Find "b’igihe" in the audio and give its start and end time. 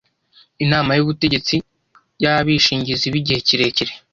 3.13-3.39